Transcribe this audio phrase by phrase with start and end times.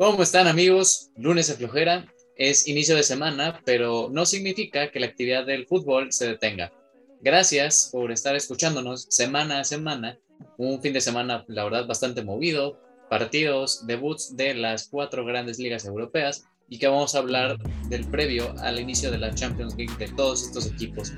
[0.00, 1.10] ¿Cómo están amigos?
[1.14, 2.06] Lunes de flojera.
[2.34, 6.72] Es inicio de semana, pero no significa que la actividad del fútbol se detenga.
[7.20, 10.18] Gracias por estar escuchándonos semana a semana.
[10.56, 12.80] Un fin de semana, la verdad, bastante movido.
[13.10, 17.58] Partidos, debuts de las cuatro grandes ligas europeas y que vamos a hablar
[17.90, 21.12] del previo al inicio de la Champions League de todos estos equipos.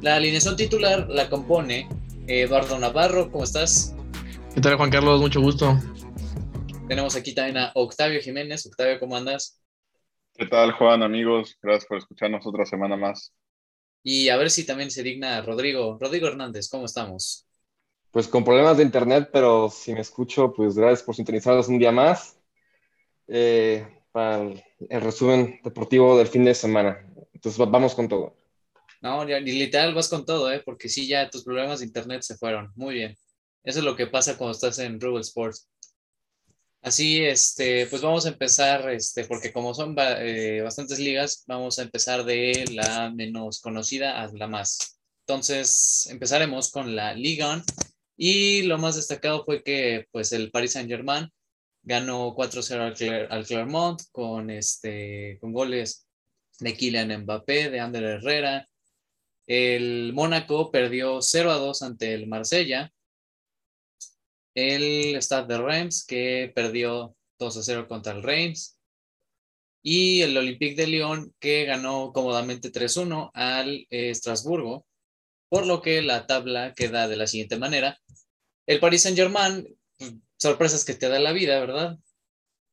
[0.00, 1.86] La alineación titular la compone
[2.28, 3.30] Eduardo Navarro.
[3.30, 3.94] ¿Cómo estás?
[4.54, 5.20] ¿Qué tal, Juan Carlos?
[5.20, 5.78] Mucho gusto.
[6.88, 8.66] Tenemos aquí también a Octavio Jiménez.
[8.66, 9.60] Octavio, ¿cómo andas?
[10.34, 11.56] ¿Qué tal, Juan, amigos?
[11.62, 13.32] Gracias por escucharnos otra semana más.
[14.02, 15.96] Y a ver si también se digna Rodrigo.
[16.00, 17.46] Rodrigo Hernández, ¿cómo estamos?
[18.10, 21.92] Pues con problemas de internet, pero si me escucho, pues gracias por sintonizarnos un día
[21.92, 22.36] más
[23.28, 24.62] eh, para el,
[25.00, 27.06] resumen deportivo del fin de semana.
[27.32, 28.36] Entonces vamos con todo.
[29.00, 30.62] No, ya, literal vas con todo, ¿eh?
[30.64, 32.72] porque sí, ya tus problemas de internet se fueron.
[32.74, 33.16] Muy bien.
[33.64, 35.68] Eso es lo que pasa cuando estás en Rubel Sports.
[36.82, 41.82] Así, este, pues vamos a empezar, este, porque como son eh, bastantes ligas, vamos a
[41.82, 44.98] empezar de la menos conocida a la más.
[45.20, 47.62] Entonces, empezaremos con la Liga 1
[48.16, 51.28] y lo más destacado fue que, pues, el Paris Saint-Germain
[51.84, 56.08] ganó 4-0 al, Clermont con, este, con goles
[56.58, 58.68] de Kylian Mbappé, de Ander Herrera.
[59.46, 62.92] El Mónaco perdió 0-2 ante el Marsella
[64.54, 68.78] el Stade de Reims, que perdió 2 a 0 contra el Reims,
[69.82, 74.86] y el Olympique de Lyon, que ganó cómodamente 3-1 al eh, Estrasburgo,
[75.48, 77.98] por lo que la tabla queda de la siguiente manera.
[78.66, 79.66] El Paris Saint-Germain,
[79.98, 81.98] pues, sorpresas que te da la vida, ¿verdad?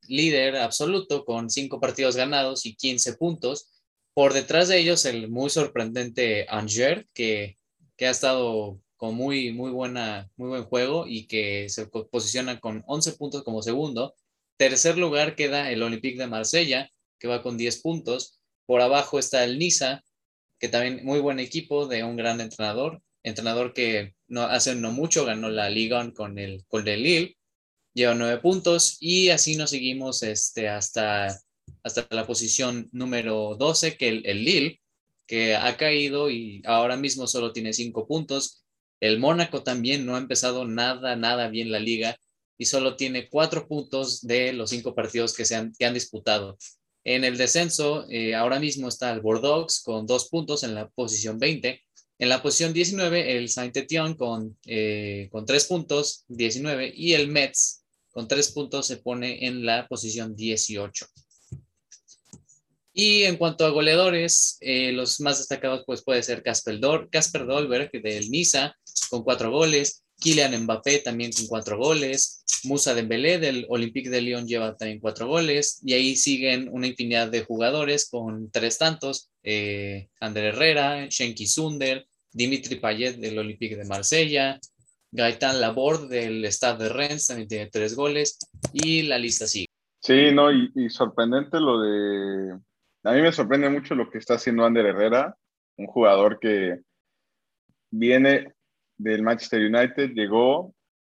[0.07, 3.69] Líder absoluto con 5 partidos ganados y 15 puntos.
[4.13, 7.57] Por detrás de ellos, el muy sorprendente Angers, que,
[7.97, 12.83] que ha estado con muy, muy, buena, muy buen juego y que se posiciona con
[12.85, 14.13] 11 puntos como segundo.
[14.57, 18.41] Tercer lugar queda el Olympique de Marsella, que va con 10 puntos.
[18.65, 20.03] Por abajo está el Niza,
[20.59, 25.23] que también muy buen equipo de un gran entrenador, entrenador que no, hace no mucho
[25.23, 27.37] ganó la Liga con el, con el Lille,
[27.93, 31.39] lleva 9 puntos y así nos seguimos este, hasta,
[31.83, 34.81] hasta la posición número 12, que el, el Lille,
[35.25, 38.65] que ha caído y ahora mismo solo tiene 5 puntos
[38.99, 42.17] el Mónaco también no ha empezado nada, nada bien la liga
[42.57, 46.57] y solo tiene cuatro puntos de los cinco partidos que, se han, han disputado.
[47.05, 51.39] En el descenso, eh, ahora mismo está el Bordeaux con dos puntos en la posición
[51.39, 51.81] 20.
[52.19, 57.85] En la posición 19, el Saint-Étienne con, eh, con tres puntos, 19, y el Metz
[58.11, 61.05] con tres puntos se pone en la posición 18.
[62.91, 67.91] Y en cuanto a goleadores, eh, los más destacados pues puede ser Casper, Casper Dolberg
[67.91, 68.75] del Niza
[69.09, 74.47] con cuatro goles, Kylian Mbappé también con cuatro goles, Musa Dembélé del Olympique de Lyon
[74.47, 80.09] lleva también cuatro goles, y ahí siguen una infinidad de jugadores con tres tantos, eh,
[80.19, 84.59] Herrera, Shenki Sunder, Dimitri Payet del Olympique de Marsella,
[85.11, 88.37] Gaetan Laborde del Stade de Rennes también tiene tres goles,
[88.73, 89.67] y la lista sigue.
[90.01, 92.59] Sí, no, y, y sorprendente lo de
[93.03, 95.35] a mí me sorprende mucho lo que está haciendo Ander Herrera,
[95.77, 96.81] un jugador que
[97.91, 98.53] viene
[98.99, 100.75] del Manchester United, llegó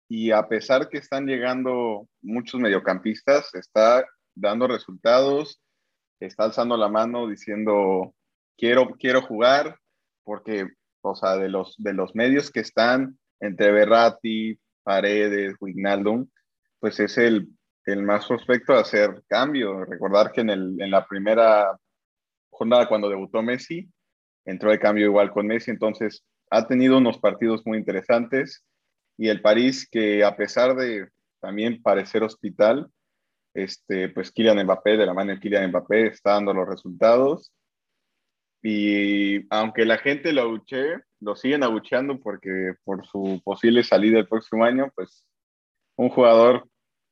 [0.09, 5.61] y a pesar que están llegando muchos mediocampistas, está dando resultados,
[6.19, 8.15] está alzando la mano diciendo
[8.57, 9.77] quiero, quiero jugar,
[10.23, 10.67] porque,
[11.01, 16.27] o sea, de los, de los medios que están entre Berratti, Paredes, Wijnaldum,
[16.79, 17.47] pues es el
[17.85, 19.85] el más prospecto a hacer cambio.
[19.85, 21.77] Recordar que en, el, en la primera
[22.49, 23.89] jornada cuando debutó Messi,
[24.45, 26.23] entró de cambio igual con Messi, entonces
[26.53, 28.63] ha tenido unos partidos muy interesantes
[29.17, 31.09] y el París que a pesar de
[31.41, 32.89] también parecer hospital,
[33.55, 37.51] este, pues Kylian Mbappé, de la mano de Kylian Mbappé, está dando los resultados.
[38.61, 44.27] Y aunque la gente lo abuche, lo siguen abucheando porque por su posible salida el
[44.27, 45.25] próximo año, pues
[45.97, 46.67] un jugador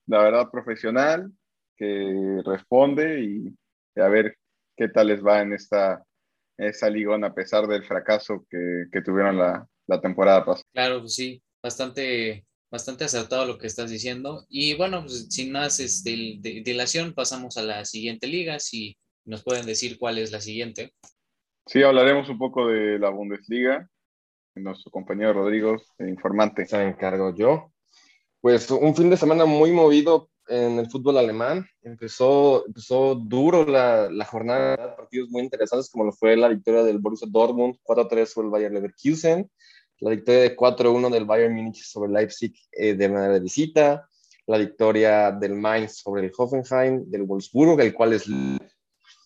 [0.06, 1.31] la verdad, profesional,
[1.78, 4.37] que responde y a ver
[4.78, 6.03] qué tal les va en esta,
[6.61, 10.66] esa ligón a pesar del fracaso que, que tuvieron la, la, temporada pasada.
[10.73, 14.46] Claro, pues sí, bastante, bastante acertado lo que estás diciendo.
[14.49, 19.66] Y bueno, pues sin más este, dilación, pasamos a la siguiente liga, si nos pueden
[19.66, 20.93] decir cuál es la siguiente.
[21.66, 23.87] Sí, hablaremos un poco de la Bundesliga.
[24.55, 26.66] Nuestro compañero Rodrigo, informante.
[26.66, 27.72] Se encargo yo.
[28.41, 31.66] Pues un fin de semana muy movido en el fútbol alemán.
[31.82, 36.99] Empezó, empezó duro la, la jornada, partidos muy interesantes como lo fue la victoria del
[36.99, 39.49] Borussia Dortmund 4-3 sobre el Bayern Leverkusen,
[39.99, 44.09] la victoria de 4-1 del Bayern Múnich sobre Leipzig eh, de manera de visita,
[44.47, 48.26] la victoria del Mainz sobre el Hoffenheim, del Wolfsburg, el cual es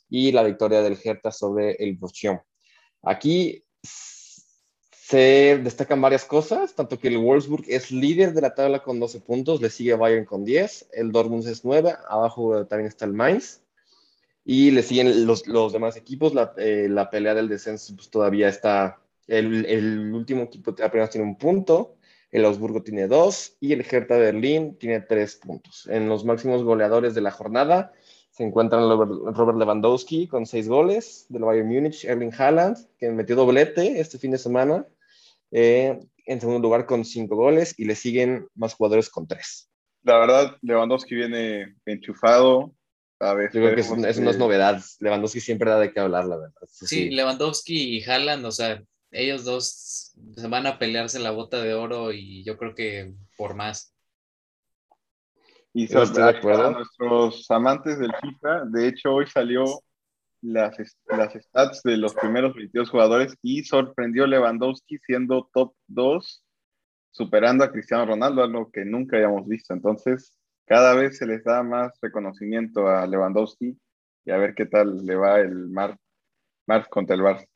[0.09, 2.37] y la victoria del Hertha sobre el Bochum.
[3.01, 3.63] Aquí
[5.07, 9.19] se destacan varias cosas, tanto que el Wolfsburg es líder de la tabla con 12
[9.19, 13.61] puntos, le sigue Bayern con 10, el Dortmund es 9, abajo también está el Mainz,
[14.43, 18.49] y le siguen los, los demás equipos, la, eh, la, pelea del descenso pues, todavía
[18.49, 21.97] está, el, el, último equipo apenas tiene un punto,
[22.31, 25.87] el Augsburgo tiene dos, y el Hertha Berlín tiene tres puntos.
[25.87, 27.93] En los máximos goleadores de la jornada
[28.31, 33.99] se encuentran Robert Lewandowski con seis goles del Bayern Múnich, Erling Haaland, que metió doblete
[33.99, 34.87] este fin de semana,
[35.51, 39.69] eh, en segundo lugar con cinco goles y le siguen más jugadores con tres.
[40.03, 42.73] La verdad, Lewandowski viene enchufado.
[43.19, 44.81] A ver, Yo creo que eso, no es novedad.
[44.99, 46.61] Lewandowski siempre da de qué hablar, la verdad.
[46.67, 51.73] Sí, Lewandowski y Haaland, o sea, ellos dos se van a pelearse la bota de
[51.73, 53.93] oro y yo creo que por más.
[55.73, 59.65] Y sobre, para nuestros amantes del FIFA, de hecho hoy salió
[60.45, 60.77] las,
[61.07, 66.43] las stats de los primeros 22 jugadores y sorprendió Lewandowski siendo top 2,
[67.11, 69.73] superando a Cristiano Ronaldo, algo que nunca habíamos visto.
[69.73, 73.77] Entonces, cada vez se les da más reconocimiento a Lewandowski
[74.25, 75.97] y a ver qué tal le va el Mar,
[76.67, 77.47] Mar contra el Barça.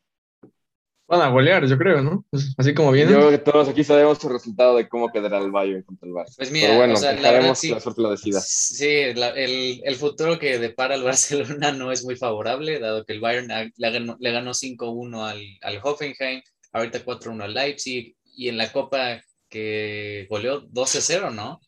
[1.10, 2.24] Van a golear, yo creo, ¿no?
[2.30, 3.12] Pues, así como viene.
[3.12, 6.14] Yo creo que todos aquí sabemos el resultado de cómo quedará el Bayern contra el
[6.14, 6.36] Barça.
[6.38, 7.70] Pues mira, Pero bueno, o sea, la verdad, sí.
[7.70, 8.40] que la suerte lo decida.
[8.42, 13.14] Sí, la- el, el futuro que depara el Barcelona no es muy favorable, dado que
[13.14, 16.42] el Bayern ha- le ganó, ganó 5-1 al, al Hoffenheim,
[16.74, 19.20] ahorita 4-1 al Leipzig, y en la Copa
[19.50, 21.60] que goleó 12-0, ¿no?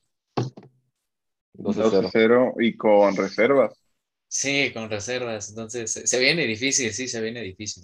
[1.54, 2.12] 2-0.
[2.12, 3.74] 2-0 y con reservas.
[4.28, 5.50] Sí, con reservas.
[5.50, 7.84] Entonces, se viene difícil, sí, se viene difícil.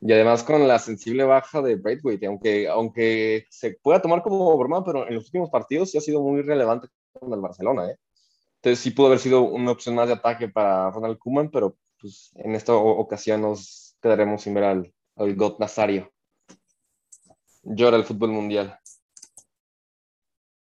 [0.00, 4.84] Y además con la sensible baja de Braithwaite, aunque, aunque se pueda tomar como broma,
[4.84, 7.96] pero en los últimos partidos sí ha sido muy relevante con el Barcelona, ¿eh?
[8.56, 12.30] Entonces sí pudo haber sido una opción más de ataque para Ronald Koeman, pero pues
[12.36, 16.12] en esta ocasión nos quedaremos sin ver al, al God Nazario.
[17.62, 18.78] Llora el fútbol mundial.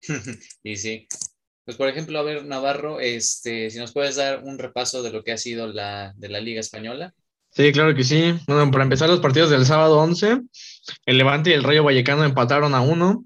[0.63, 1.07] Y sí.
[1.65, 5.23] Pues por ejemplo, a ver, Navarro, este, si nos puedes dar un repaso de lo
[5.23, 7.15] que ha sido la de la Liga Española.
[7.59, 8.35] Sí, claro que sí.
[8.47, 10.43] Bueno, para empezar los partidos del sábado 11,
[11.07, 13.25] el Levante y el Rayo Vallecano empataron a uno.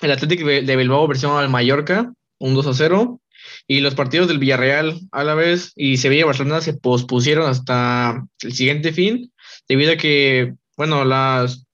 [0.00, 3.20] El Atlético de Bilbao venció al Mallorca, un 2 a 0.
[3.68, 9.32] Y los partidos del Villarreal, Álaves y Sevilla Barcelona se pospusieron hasta el siguiente fin,
[9.68, 11.64] debido a que, bueno, las,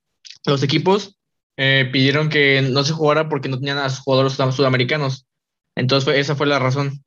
[0.44, 1.16] los equipos
[1.56, 5.26] eh, pidieron que no se jugara porque no tenían a sus jugadores sud- sudamericanos.
[5.74, 7.02] Entonces, fue- esa fue la razón.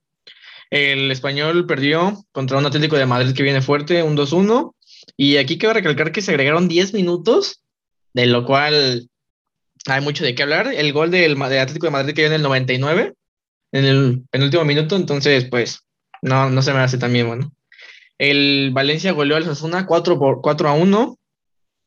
[0.72, 4.74] El español perdió contra un Atlético de Madrid que viene fuerte, un 2-1.
[5.18, 7.62] Y aquí quiero recalcar que se agregaron 10 minutos,
[8.14, 9.10] de lo cual
[9.86, 10.74] hay mucho de qué hablar.
[10.74, 13.14] El gol del, Atlético de Madrid que en el 99,
[13.74, 15.82] en el penúltimo minuto, entonces, pues,
[16.22, 17.52] no, no se me hace tan bien, bueno.
[18.18, 21.20] El Valencia goleó al Sasuna 4, por, 4 a 1.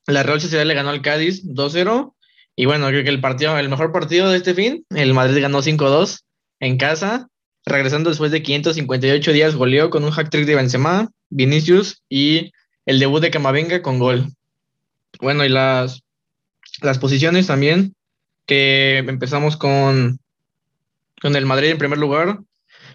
[0.09, 2.15] La Real Sociedad le ganó al Cádiz 2-0.
[2.55, 5.63] Y bueno, creo que el partido, el mejor partido de este fin, el Madrid ganó
[5.63, 6.21] 5-2
[6.61, 7.31] en casa
[7.65, 12.53] regresando después de 558 días, goleó con un hack trick de Benzema, Vinicius y
[12.87, 14.29] el debut de Camavinga con gol.
[15.21, 16.03] Bueno, y las,
[16.83, 17.95] las posiciones también,
[18.47, 20.19] que empezamos con,
[21.21, 22.41] con el Madrid en primer lugar,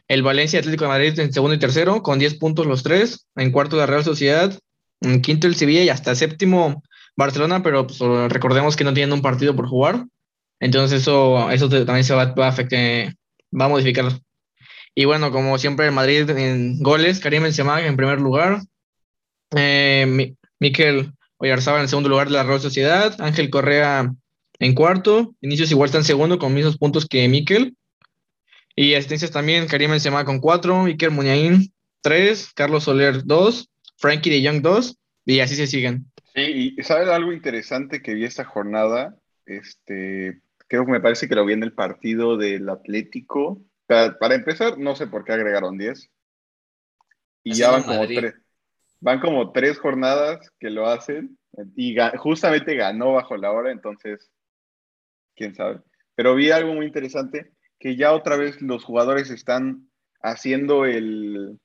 [0.07, 3.51] el Valencia Atlético de Madrid en segundo y tercero, con 10 puntos los tres, en
[3.51, 4.57] cuarto la Real Sociedad,
[5.01, 6.83] en quinto el Sevilla y hasta séptimo
[7.15, 7.99] Barcelona, pero pues,
[8.31, 10.05] recordemos que no tienen un partido por jugar,
[10.59, 13.13] entonces eso, eso también se va a afectar,
[13.53, 14.11] va a modificar
[14.99, 18.59] y bueno, como siempre, el Madrid en goles, Karim Benzema en primer lugar,
[19.55, 24.13] eh, Mi- Mikel Oyarzabal en segundo lugar de la Real Sociedad, Ángel Correa
[24.59, 27.77] en cuarto, Inicios igual está en segundo con mismos puntos que Mikel.
[28.75, 34.45] Y asistencias también, Karim Benzema con cuatro, Iker Muñain tres, Carlos Soler dos, Frankie de
[34.45, 36.11] Jong dos, y así se siguen.
[36.35, 39.15] Sí, y ¿sabes algo interesante que vi esta jornada?
[39.45, 43.61] Este, creo que me parece que lo vi en el partido del Atlético.
[43.89, 46.11] Para, para empezar, no sé por qué agregaron 10.
[47.43, 48.35] Y Así ya van como, tres,
[48.99, 51.39] van como tres jornadas que lo hacen.
[51.75, 54.31] Y ga- justamente ganó bajo la hora, entonces,
[55.35, 55.81] quién sabe.
[56.13, 59.89] Pero vi algo muy interesante, que ya otra vez los jugadores están
[60.21, 61.59] haciendo el,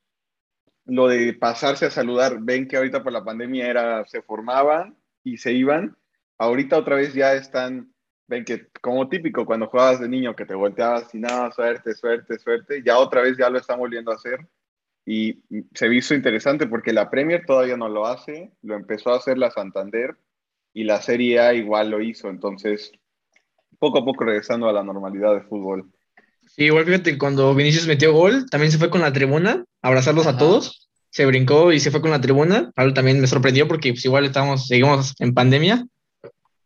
[0.85, 5.37] lo de pasarse a saludar, ven que ahorita por la pandemia era, se formaban y
[5.37, 5.95] se iban,
[6.39, 7.93] ahorita otra vez ya están,
[8.27, 12.39] ven que como típico cuando jugabas de niño que te volteabas y nada, suerte, suerte,
[12.39, 14.39] suerte, ya otra vez ya lo están volviendo a hacer
[15.05, 15.39] y
[15.73, 19.51] se hizo interesante porque la Premier todavía no lo hace, lo empezó a hacer la
[19.51, 20.15] Santander
[20.73, 22.91] y la Serie A igual lo hizo, entonces
[23.77, 25.91] poco a poco regresando a la normalidad de fútbol.
[26.47, 30.25] Sí, igual fíjate, cuando Vinicius metió gol, también se fue con la tribuna, a abrazarlos
[30.27, 32.71] a todos, se brincó y se fue con la tribuna.
[32.75, 35.85] Algo también me sorprendió porque pues, igual estamos, seguimos en pandemia.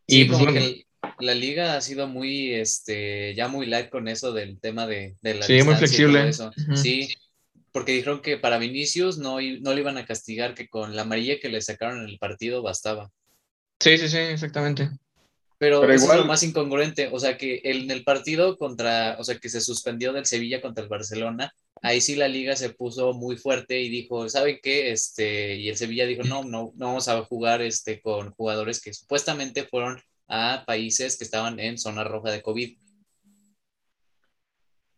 [0.07, 0.85] Sí, Y pues como bueno, que el-
[1.19, 5.33] la liga ha sido muy, este, ya muy light con eso del tema de, de
[5.35, 6.27] la Sí, muy distancia y todo flexible.
[6.27, 6.55] eso.
[6.73, 7.09] Sí,
[7.71, 11.39] porque dijeron que para Vinicius no, no le iban a castigar, que con la amarilla
[11.39, 13.11] que le sacaron en el partido bastaba.
[13.79, 14.89] sí, sí, sí, exactamente.
[15.57, 19.23] Pero, Pero eso es lo más incongruente, o sea que en el partido contra, o
[19.25, 23.11] sea que se suspendió del Sevilla contra el Barcelona, ahí sí la liga se puso
[23.13, 24.91] muy fuerte y dijo, ¿saben qué?
[24.91, 28.93] Este, y el Sevilla dijo, no, no, no vamos a jugar este con jugadores que
[28.93, 32.77] supuestamente fueron a países que estaban en zona roja de COVID.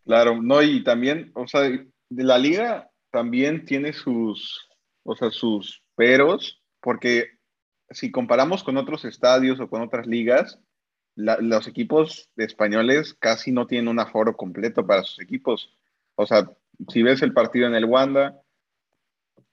[0.06, 1.88] Claro, no, y también, o sea, de
[2.24, 4.68] la liga también tiene sus,
[5.04, 7.30] o sea, sus peros, porque
[7.92, 10.60] si comparamos con otros estadios o con otras ligas,
[11.16, 15.78] la- los equipos españoles casi no tienen un aforo completo para sus equipos.
[16.16, 16.50] O sea,
[16.90, 18.42] si ves el partido en el Wanda,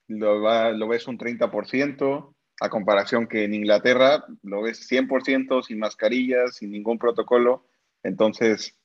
[0.07, 5.79] lo, va- lo ves un 30%, a comparación que en Inglaterra lo ves 100% sin
[5.79, 7.67] mascarillas, sin ningún protocolo.
[8.03, 8.77] Entonces,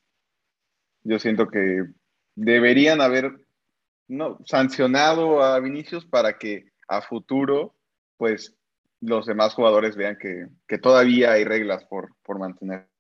[1.04, 1.86] yo siento que
[2.36, 3.46] deberían haber
[4.08, 7.76] no, sancionado a Vinicius para que a futuro,
[8.18, 8.56] pues,
[9.02, 12.93] los demás jugadores vean que, que todavía hay reglas por, por mantener.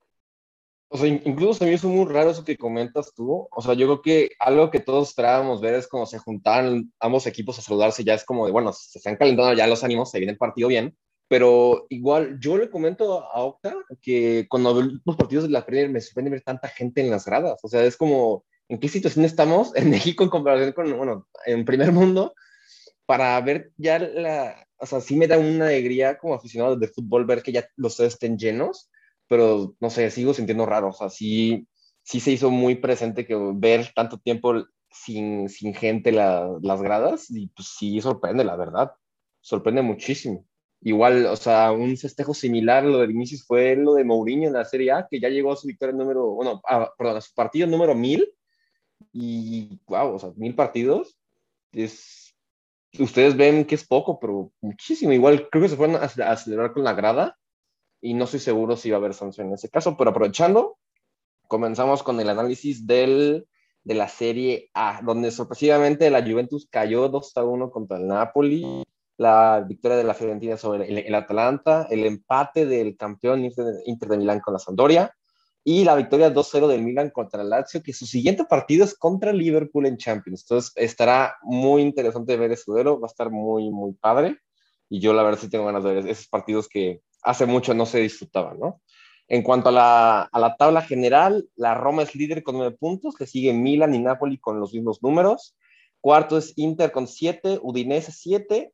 [0.93, 3.47] O sea, in- incluso se me hizo muy raro eso que comentas tú.
[3.51, 7.25] O sea, yo creo que algo que todos esperábamos ver es cuando se juntaban ambos
[7.25, 10.19] equipos a saludarse, ya es como de, bueno, se están calentando ya los ánimos, se
[10.19, 10.95] viene el partido bien.
[11.27, 15.89] Pero igual, yo le comento a Octa que cuando veo los partidos de la Premier
[15.89, 17.59] me sorprende ver tanta gente en las gradas.
[17.63, 21.65] O sea, es como, ¿en qué situación estamos en México en comparación con, bueno, en
[21.65, 22.35] primer mundo?
[23.07, 27.25] Para ver ya la, o sea, sí me da una alegría como aficionado de fútbol
[27.25, 28.89] ver que ya los estén llenos
[29.27, 31.67] pero no sé, sigo sintiendo raro, o sea, sí,
[32.03, 37.29] sí se hizo muy presente que ver tanto tiempo sin, sin gente la- las gradas,
[37.31, 38.91] y pues sí sorprende, la verdad,
[39.41, 40.45] sorprende muchísimo.
[40.81, 44.65] Igual, o sea, un festejo similar lo de Vinicius fue lo de Mourinho en la
[44.65, 47.67] Serie A, que ya llegó a su victoria número, bueno, a, perdón, a su partido
[47.67, 48.27] número mil,
[49.11, 51.17] y wow, o sea, mil partidos,
[51.73, 52.35] es,
[52.99, 56.73] ustedes ven que es poco, pero muchísimo, igual creo que se fueron a, a celebrar
[56.73, 57.37] con la grada,
[58.03, 60.77] y no estoy seguro si va a haber sanción en ese caso, pero aprovechando,
[61.47, 63.47] comenzamos con el análisis del,
[63.85, 68.83] de la Serie A, donde sorpresivamente la Juventus cayó 2 a 1 contra el Napoli,
[69.15, 74.09] la victoria de la Fiorentina sobre el, el Atalanta, el empate del campeón Inter, Inter
[74.09, 75.15] de Milán con la Sampdoria
[75.63, 79.31] y la victoria 2-0 del Milan contra el Lazio, que su siguiente partido es contra
[79.31, 80.41] Liverpool en Champions.
[80.41, 84.39] Entonces estará muy interesante ver ese duelo, va a estar muy, muy padre.
[84.89, 87.85] Y yo la verdad sí tengo ganas de ver esos partidos que hace mucho no
[87.85, 88.81] se disfrutaban, ¿no?
[89.27, 93.15] En cuanto a la, a la tabla general, la Roma es líder con nueve puntos,
[93.19, 95.55] le sigue Milan y Napoli con los mismos números.
[96.01, 98.73] Cuarto es Inter con siete, Udinese siete,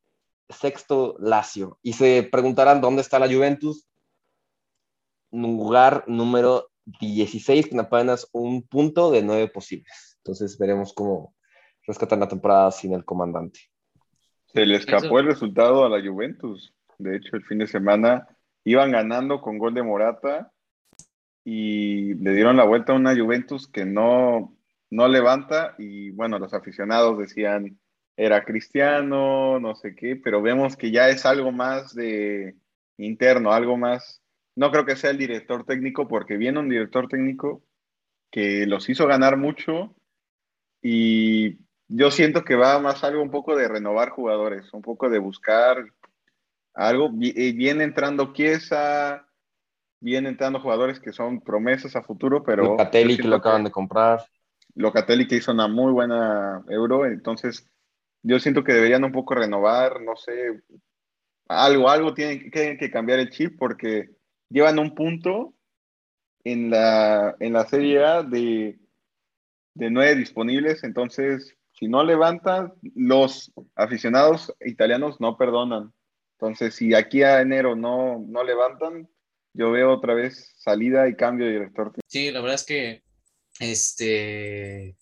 [0.50, 1.78] sexto Lazio.
[1.84, 3.88] Y se preguntarán dónde está la Juventus.
[5.32, 10.18] Lugar número 16 con apenas un punto de nueve posibles.
[10.18, 11.36] Entonces veremos cómo
[11.86, 13.60] rescatan la temporada sin el comandante.
[14.48, 16.74] Se le escapó Eso- el resultado a la Juventus.
[16.98, 18.28] De hecho, el fin de semana
[18.64, 20.52] iban ganando con gol de Morata
[21.44, 24.56] y le dieron la vuelta a una Juventus que no,
[24.90, 27.80] no levanta y bueno, los aficionados decían
[28.16, 32.58] era cristiano, no sé qué, pero vemos que ya es algo más de
[32.98, 34.22] interno, algo más,
[34.56, 37.64] no creo que sea el director técnico porque viene un director técnico
[38.30, 39.96] que los hizo ganar mucho
[40.82, 45.20] y yo siento que va más algo un poco de renovar jugadores, un poco de
[45.20, 45.86] buscar
[46.74, 47.10] algo.
[47.12, 49.28] Vi- Viene entrando Chiesa,
[50.00, 54.26] viene entrando jugadores que son promesas a futuro, pero Locatelli que lo acaban de comprar.
[54.76, 57.68] Locatelli que hizo una muy buena euro, entonces
[58.24, 60.62] yo siento que deberían un poco renovar, no sé,
[61.48, 64.10] algo, algo tienen, que- que cambiar el chip porque
[64.50, 65.54] llevan un punto
[66.44, 68.80] en la, en la Serie A de,
[69.74, 75.94] de nueve disponibles, entonces si no levantan, los aficionados italianos no perdonan.
[76.42, 79.10] Entonces, si aquí a enero no, no levantan,
[79.54, 81.92] yo veo otra vez salida y cambio de director.
[82.08, 83.04] Sí, la verdad es que
[83.60, 84.96] este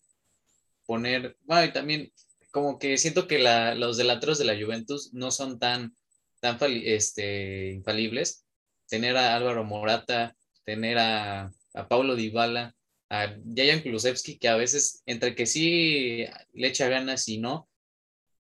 [0.87, 2.11] poner, bueno, y también
[2.49, 5.93] como que siento que la- los delanteros de la Juventus no son tan,
[6.39, 8.45] tan este, infalibles.
[8.89, 12.73] Tener a Álvaro Morata, tener a, a Paulo Dybala,
[13.09, 17.69] a Jajan Kulusevski, que a veces entre que sí le echa ganas y no,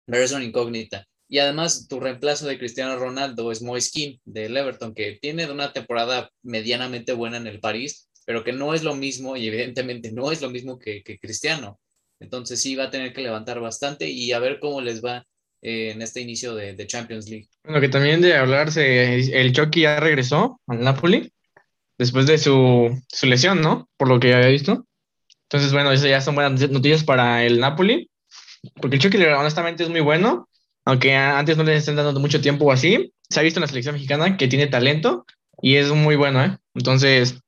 [0.05, 1.05] pero es una incógnita.
[1.29, 6.31] Y además tu reemplazo de Cristiano Ronaldo es Moiskin del Everton, que tiene una temporada
[6.43, 10.41] medianamente buena en el París, pero que no es lo mismo y evidentemente no es
[10.41, 11.81] lo mismo que, Cristiano.
[12.21, 15.27] Entonces sí va a tener que levantar bastante y a ver cómo les va
[15.63, 17.49] eh, en este inicio de, de, Champions League.
[17.65, 21.33] Bueno, que también de hablarse, el Chucky ya regresó al Napoli
[21.99, 23.89] después de su, su lesión, ¿no?
[23.97, 24.87] Por lo que había visto.
[25.45, 28.11] Entonces, bueno, eso ya son buenas noticias para el Napoli,
[28.81, 30.49] porque el Chucky honestamente es muy bueno,
[30.87, 33.13] aunque antes no le estén dando mucho tiempo o así.
[33.29, 35.27] Se ha visto en la selección mexicana que tiene talento
[35.61, 36.57] y es muy bueno, ¿eh?
[36.75, 37.41] Entonces,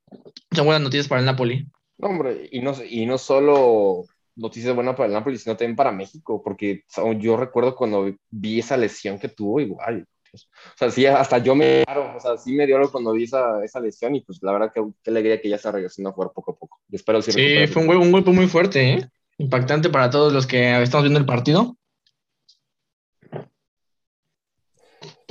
[0.52, 1.66] son buenas noticias para el Napoli.
[1.98, 4.04] No, hombre, y no, y no solo
[4.34, 6.84] noticias buenas para el Napoli, sino también para México, porque
[7.18, 10.04] yo recuerdo cuando vi esa lesión que tuvo, igual.
[10.34, 10.38] O
[10.76, 11.84] sea, sí, hasta yo me.
[12.16, 14.72] O sea, sí me dio algo cuando vi esa, esa lesión y pues la verdad
[14.74, 16.80] que qué alegría que ya está regresando a jugar poco a poco.
[16.90, 19.08] Y espero sí, sí fue un, un golpe muy fuerte, ¿eh?
[19.38, 21.76] Impactante para todos los que estamos viendo el partido.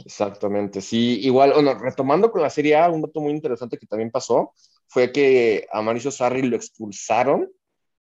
[0.07, 4.09] Exactamente, sí, igual, bueno, retomando con la Serie A, un dato muy interesante que también
[4.09, 4.53] pasó
[4.87, 7.51] fue que a Mauricio Sarri lo expulsaron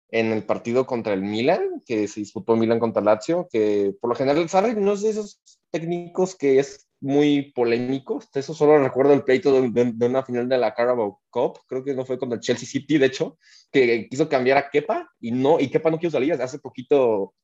[0.09, 4.15] en el partido contra el Milan, que se disputó Milan contra Lazio, que por lo
[4.17, 9.23] general Sarri no es de esos técnicos que es muy polémico, eso solo recuerdo el
[9.23, 12.67] pleito de, una final de la Carabao Cup, creo que no fue contra el Chelsea
[12.67, 13.37] City, de hecho,
[13.71, 17.35] que quiso cambiar a Kepa y no, y Kepa no quiso salir, hace poquito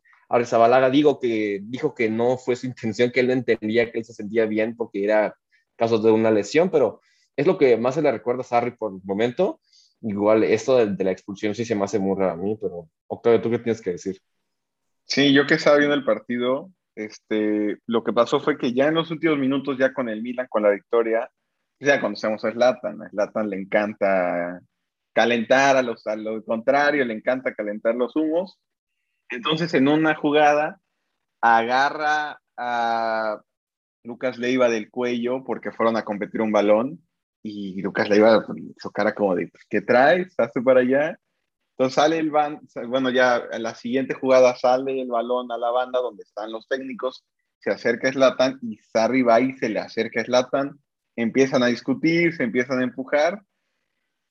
[0.45, 4.05] Zabalaga digo que dijo que no fue su intención, que él no entendía que él
[4.05, 5.35] se sentía bien porque era
[5.75, 7.01] casos de una lesión, pero
[7.35, 9.59] es lo que más se le recuerda a Sarri por el momento.
[10.01, 13.41] Igual esto de, la expulsión sí se me hace muy raro a mí, pero Octavio,
[13.41, 14.19] ¿tú qué tienes que decir?
[15.03, 18.95] Sí, yo que estaba viendo el partido, este, lo que pasó fue que ya en
[18.95, 21.29] los últimos minutos, ya con el Milan, con la victoria,
[21.79, 24.61] ya conocemos a Zlatan, a Zlatan le encanta
[25.13, 28.59] calentar a los, a lo contrario, le encanta calentar los humos,
[29.31, 30.79] entonces, en una jugada,
[31.41, 33.41] agarra a
[34.03, 37.01] Lucas Leiva del cuello porque fueron a competir un balón
[37.43, 38.45] y Lucas Leiva
[38.77, 40.33] su cara como de, ¿qué traes?
[40.37, 41.17] ¿Hazte para allá?
[41.71, 45.71] Entonces sale el van, bueno, ya en la siguiente jugada sale el balón a la
[45.71, 47.25] banda donde están los técnicos,
[47.59, 50.79] se acerca Slatan y Sarri va y se le acerca Slatan,
[51.15, 53.41] empiezan a discutir, se empiezan a empujar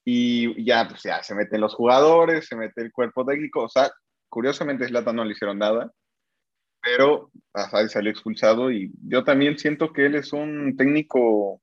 [0.05, 3.91] y ya, pues ya se meten los jugadores, se mete el cuerpo técnico, o sea,
[4.31, 5.93] Curiosamente, Slatan no le hicieron nada,
[6.81, 7.31] pero
[7.89, 11.61] salió expulsado y yo también siento que él es un técnico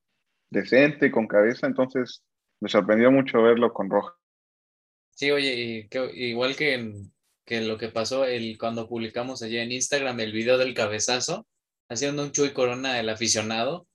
[0.50, 2.22] decente, con cabeza, entonces
[2.60, 4.14] me sorprendió mucho verlo con roja.
[5.10, 6.92] Sí, oye, igual que,
[7.44, 11.46] que lo que pasó el, cuando publicamos allá en Instagram el video del cabezazo,
[11.88, 13.88] haciendo un Chuy Corona el aficionado.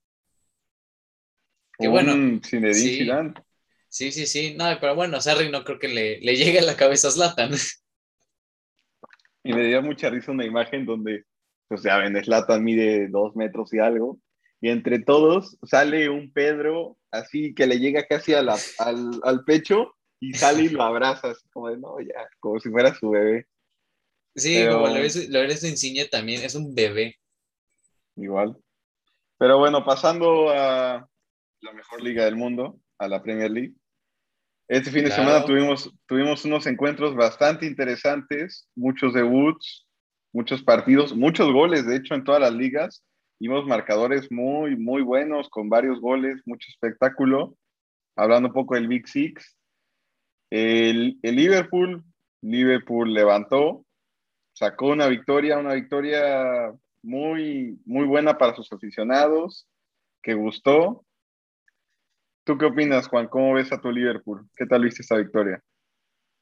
[1.78, 2.42] Que bueno.
[2.44, 2.60] Sí,
[3.90, 6.76] sí, sí, sí, no, pero bueno, Sarri no creo que le, le llegue a la
[6.76, 7.52] cabeza a Zlatan.
[9.44, 11.26] Y me dio mucha risa una imagen donde,
[11.70, 14.20] ven, Slatan mide dos metros y algo,
[14.62, 20.34] y entre todos sale un Pedro así que le llega casi al, al, pecho y
[20.34, 23.48] sale y lo abraza, así como de, no, ya, como si fuera su bebé.
[24.36, 27.18] Sí, como lo ves, lo ves Insigne también, es un bebé.
[28.16, 28.58] Igual.
[29.38, 31.08] Pero bueno, pasando a
[31.62, 33.74] la mejor liga del mundo, a la Premier League.
[34.74, 39.86] Este fin de semana tuvimos, tuvimos unos encuentros bastante interesantes, muchos debuts,
[40.34, 43.06] muchos partidos, muchos goles, de hecho, en todas las ligas.
[43.40, 47.56] Vimos marcadores muy, muy buenos, con varios goles, mucho espectáculo.
[48.16, 49.56] Hablando un poco del Big Six.
[50.50, 52.04] El, el Liverpool,
[52.42, 53.86] Liverpool levantó,
[54.54, 59.68] sacó una victoria, una victoria muy, muy buena para sus aficionados,
[60.24, 61.06] que gustó.
[62.46, 63.28] ¿Tú qué opinas, Juan?
[63.30, 64.48] ¿Cómo ves a tu Liverpool?
[64.58, 65.64] ¿Qué tal viste esta victoria?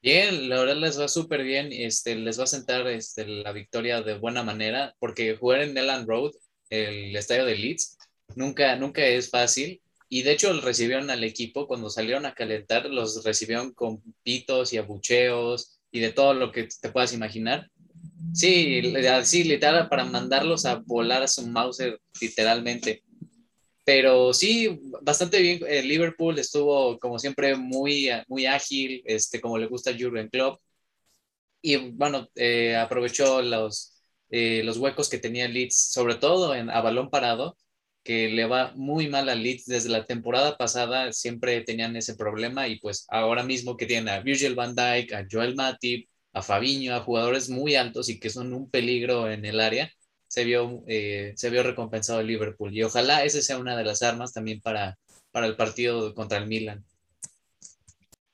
[0.02, 4.02] Bien, la verdad les va súper bien, este, les va a sentar este, la victoria
[4.02, 6.32] de buena manera, porque jugar en Elland Road,
[6.70, 7.98] el estadio de Leeds,
[8.34, 9.80] nunca, nunca es fácil.
[10.08, 14.78] Y de hecho recibieron al equipo cuando salieron a calentar, los recibieron con pitos y
[14.78, 17.70] abucheos y de todo lo que te puedas imaginar.
[18.34, 23.04] Sí, así literal para mandarlos a volar a su Mauser literalmente.
[23.84, 25.60] Pero sí, bastante bien.
[25.66, 30.60] El Liverpool estuvo, como siempre, muy, muy ágil, este, como le gusta a Jurgen Klopp.
[31.60, 36.80] Y bueno, eh, aprovechó los, eh, los huecos que tenía Leeds, sobre todo en, a
[36.80, 37.56] balón parado,
[38.02, 42.66] que le va muy mal a Leeds desde la temporada pasada, siempre tenían ese problema
[42.68, 46.94] y pues ahora mismo que tienen a Virgil van Dijk, a Joel Matip, a Fabiño,
[46.96, 49.92] a jugadores muy altos y que son un peligro en el área,
[50.32, 52.72] se vio, eh, se vio recompensado el Liverpool.
[52.72, 54.96] Y ojalá ese sea una de las armas también para,
[55.30, 56.82] para el partido contra el Milan.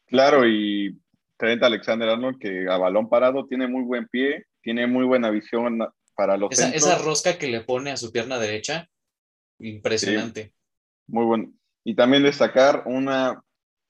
[0.07, 0.97] Claro, y
[1.37, 5.81] Trent Alexander Arnold, que a balón parado tiene muy buen pie, tiene muy buena visión
[6.15, 8.89] para los esa, esa rosca que le pone a su pierna derecha,
[9.59, 10.53] impresionante.
[11.09, 11.53] muy bueno.
[11.83, 13.43] Y también destacar una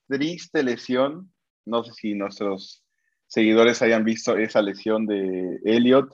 [0.09, 1.31] triste lesión.
[1.67, 2.83] No sé si nuestros
[3.27, 6.09] seguidores hayan visto esa lesión de Elliot.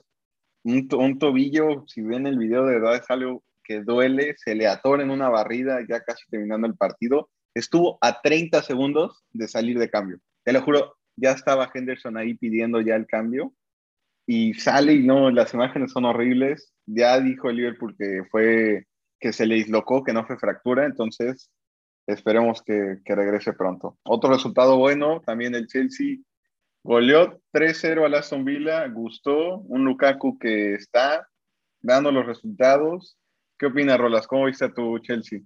[0.65, 5.03] Un, tobillo, si ven el video, de verdad es algo que duele, se le atora
[5.03, 7.29] en una barrida ya casi terminando el partido.
[7.53, 10.17] Estuvo a 30 segundos de salir de cambio.
[10.43, 13.53] Te lo juro, ya estaba Henderson ahí pidiendo ya el cambio
[14.25, 16.73] y sale y no, las imágenes son horribles.
[16.87, 18.87] Ya dijo el Liverpool que fue
[19.19, 21.51] que se le dislocó, que no fue fractura, entonces
[22.07, 23.99] esperemos que regrese pronto.
[24.03, 26.17] Otro resultado bueno, también el Chelsea
[26.85, 31.27] goleó 3-0 al Aston Villa, gustó, un Lukaku que está
[31.81, 33.17] dando los resultados.
[33.57, 34.27] ¿Qué opinas, Rolas?
[34.27, 35.39] ¿Cómo viste a tu Chelsea?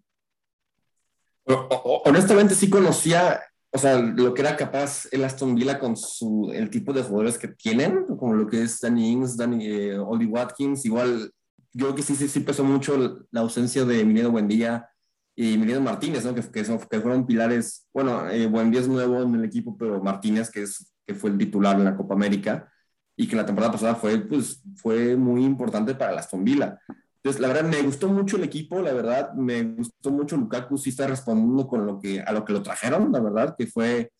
[2.05, 6.71] Honestamente sí conocía o sea, lo que era capaz el Aston Villa con su, el
[6.71, 11.31] tipo de jugadores que tienen, como lo que es Danny Ings, Danny, eh, Watkins, igual
[11.71, 14.89] yo creo que sí, sí, sí pesó mucho la ausencia de Emiliano Buendía
[15.35, 16.33] y Emiliano Martínez, ¿no?
[16.33, 20.49] que, que, que fueron pilares, bueno, eh, Buendía es nuevo en el equipo, pero Martínez,
[20.49, 22.71] que, es, que fue el titular en la Copa América
[23.17, 26.79] y que la temporada pasada fue, pues, fue muy importante para el Aston Villa.
[27.15, 30.91] Entonces, la verdad, me gustó mucho el equipo, la verdad, me gustó mucho Lukaku, sí
[30.91, 34.11] está respondiendo con lo que, a lo que lo trajeron, la verdad, que fue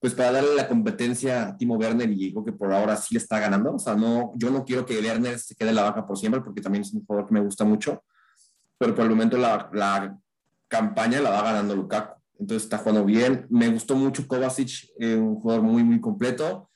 [0.00, 3.18] pues para darle la competencia a Timo Werner y creo que por ahora sí le
[3.18, 3.74] está ganando.
[3.74, 6.40] O sea, no, yo no quiero que Werner se quede en la baja por siempre
[6.40, 8.04] porque también es un jugador que me gusta mucho,
[8.78, 10.16] pero por el momento la, la
[10.66, 12.17] campaña la va ganando Lukaku.
[12.38, 13.46] Entonces está jugando bien.
[13.50, 16.70] Me gustó mucho Kovacic, eh, un jugador muy, muy completo.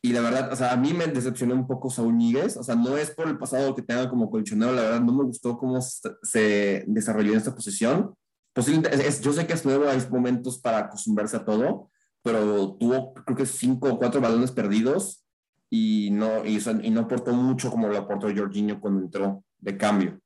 [0.00, 2.56] Y la verdad, o sea, a mí me decepcionó un poco Saúl Níguez.
[2.56, 5.24] O sea, no es por el pasado que tenga como colchonero, la verdad, no me
[5.24, 8.14] gustó cómo se desarrolló en esta posición.
[8.52, 11.90] Posiblemente, yo sé que es nuevo, hay momentos para acostumbrarse a todo,
[12.22, 15.24] pero tuvo, creo que cinco o cuatro balones perdidos
[15.70, 20.20] y no, y, y no aportó mucho como lo aportó Jorginho cuando entró de cambio.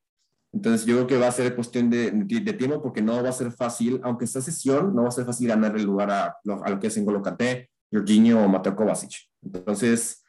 [0.53, 3.33] Entonces, yo creo que va a ser cuestión de, de, tiempo porque no va a
[3.33, 6.71] ser fácil, aunque esta sesión, no va a ser fácil ganar el lugar a, a
[6.71, 9.31] lo que es en Golocate, Jorginho o Mateo Kovacic.
[9.43, 10.23] Entonces,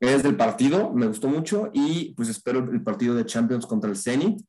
[0.00, 3.96] es del partido, me gustó mucho y pues espero el partido de Champions contra el
[3.96, 4.40] Zenit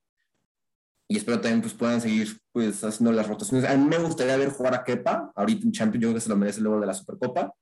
[1.10, 3.70] y espero también pues puedan seguir pues haciendo las rotaciones.
[3.70, 6.30] A mí me gustaría ver jugar a Kepa, ahorita en Champions yo creo que se
[6.30, 7.54] lo merece luego de la Supercopa,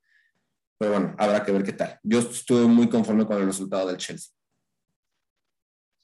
[0.77, 1.99] pero bueno, habrá que ver qué tal.
[2.03, 4.34] Yo estuve muy conforme con el resultado del Chelsea.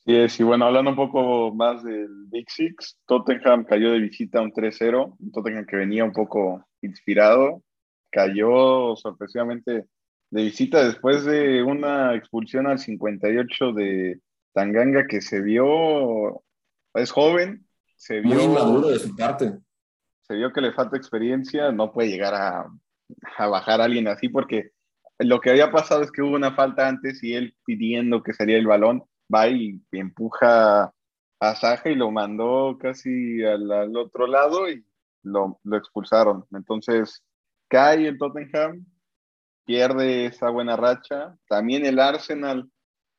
[0.05, 4.41] Sí, es, y bueno, hablando un poco más del Big Six, Tottenham cayó de visita
[4.41, 7.61] un 3-0, un Tottenham que venía un poco inspirado,
[8.09, 9.85] cayó sorpresivamente
[10.31, 14.19] de visita después de una expulsión al 58 de
[14.53, 16.43] Tanganga que se vio,
[16.95, 18.35] es joven, se vio...
[18.35, 19.59] Muy maduro de su parte.
[20.23, 22.65] Se vio que le falta experiencia, no puede llegar a,
[23.37, 24.71] a bajar a alguien así porque
[25.19, 28.57] lo que había pasado es que hubo una falta antes y él pidiendo que sería
[28.57, 29.03] el balón,
[29.33, 30.93] va y empuja
[31.41, 34.85] a Saja y lo mandó casi al, al otro lado y
[35.23, 36.45] lo, lo, expulsaron.
[36.51, 37.23] Entonces
[37.67, 38.85] cae el Tottenham,
[39.65, 41.35] pierde esa buena racha.
[41.47, 42.69] También el Arsenal,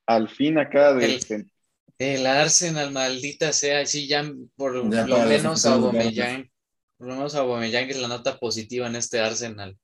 [0.07, 1.17] al fin acá de...
[1.29, 1.51] El,
[1.99, 4.25] el Arsenal, maldita sea, sí, ya
[4.57, 6.49] por lo menos a Aubameyang,
[6.97, 9.77] por lo menos a Aubameyang es la nota positiva en este Arsenal.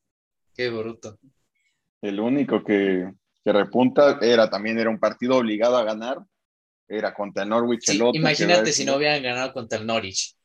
[0.54, 1.18] Qué bruto.
[2.02, 3.12] El único que,
[3.48, 6.18] que repunta era también era un partido obligado a ganar,
[6.86, 8.20] era contra el Norwich sí, el otro.
[8.20, 10.36] Imagínate si no hubieran ganado contra el Norwich.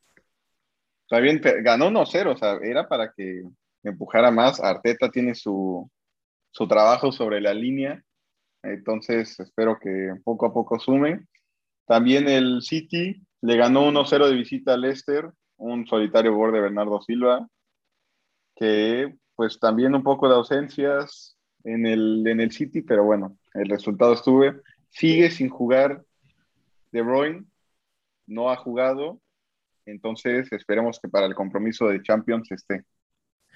[1.01, 3.43] Está bien, ganó 1-0, o sea, era para que
[3.83, 4.61] empujara más.
[4.61, 5.91] Arteta tiene su,
[6.51, 8.01] su trabajo sobre la línea.
[8.63, 11.27] Entonces espero que poco a poco sumen.
[11.85, 17.01] También el City le ganó 1-0 de visita al Leicester, un solitario gol de Bernardo
[17.01, 17.45] Silva,
[18.55, 21.32] que pues también un poco de ausencias
[21.63, 24.61] en el, en el City, pero bueno, el resultado estuve.
[24.89, 26.03] Sigue sin jugar
[26.91, 27.45] De Bruyne,
[28.27, 29.19] no ha jugado,
[29.85, 32.85] entonces esperemos que para el compromiso de Champions esté.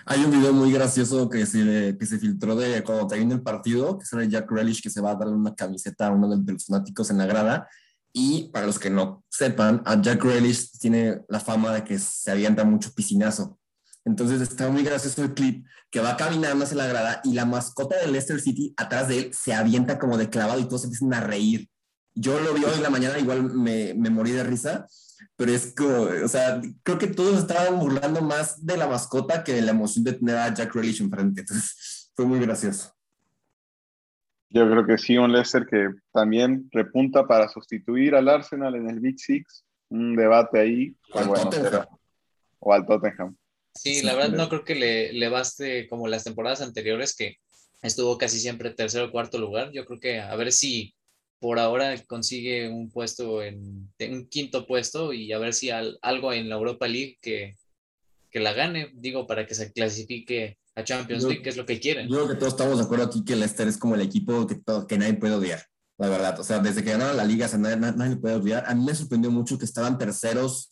[0.06, 3.98] Hay un video muy gracioso que se, que se filtró de cuando termina el partido,
[3.98, 6.66] que sale Jack Relish que se va a darle una camiseta a uno de los
[6.66, 7.68] fanáticos en la grada.
[8.14, 12.32] Y para los que no sepan, a Jack Relish tiene la fama de que se
[12.32, 13.60] avienta mucho piscinazo.
[14.08, 17.98] Entonces está muy gracioso el clip que va caminando hacia la grada y la mascota
[17.98, 21.14] del Leicester City atrás de él se avienta como de clavado y todos se empiezan
[21.14, 21.70] a reír.
[22.16, 24.88] Yo lo vi hoy en la mañana, igual me, me morí de risa
[25.36, 29.54] pero es como, o sea, creo que todos estaban burlando más de la mascota que
[29.54, 31.42] de la emoción de tener a Jack Relish enfrente.
[31.42, 32.94] Entonces, fue muy gracioso.
[34.50, 39.00] Yo creo que sí, un Leicester que también repunta para sustituir al Arsenal en el
[39.00, 39.66] Big Six.
[39.90, 40.96] Un debate ahí.
[41.14, 41.86] O al, bueno, Tottenham.
[42.60, 43.36] o al Tottenham.
[43.80, 47.38] Sí, la verdad no creo que le, le baste como las temporadas anteriores que
[47.82, 49.72] estuvo casi siempre tercero o cuarto lugar.
[49.74, 50.94] Yo creo que a ver si
[51.40, 56.50] por ahora consigue un puesto en un quinto puesto y a ver si algo en
[56.50, 57.56] la Europa League que,
[58.32, 61.66] que la gane, digo, para que se clasifique a Champions Yo- League, que es lo
[61.66, 62.08] que quieren.
[62.08, 64.56] Yo creo que todos estamos de acuerdo aquí que Leicester es como el equipo que,
[64.56, 65.64] todo- que nadie puede odiar,
[66.00, 66.40] la verdad.
[66.40, 68.64] O sea, desde que ganaron la liga, o sea, nadie, nadie puede odiar.
[68.68, 70.72] A mí me sorprendió mucho que estaban terceros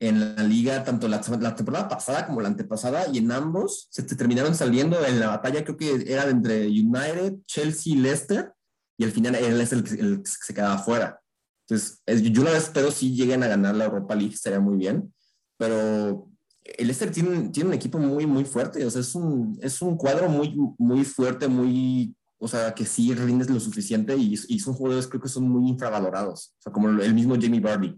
[0.00, 4.02] en la liga, tanto la, la temporada pasada como la antepasada, y en ambos se
[4.04, 8.52] te terminaron saliendo en la batalla, creo que era entre United, Chelsea Leicester,
[8.96, 11.20] y al final era Leicester el que, el que se quedaba fuera.
[11.66, 15.12] Entonces, es- yo la espero si lleguen a ganar la Europa League, estaría muy bien,
[15.56, 16.28] pero
[16.62, 19.96] el Leicester tiene, tiene un equipo muy, muy fuerte, o sea, es un, es un
[19.96, 24.74] cuadro muy, muy fuerte, muy, o sea, que sí rindes lo suficiente y, y son
[24.74, 27.88] jugadores creo que son muy infravalorados, o sea, como el mismo Jamie Vardy.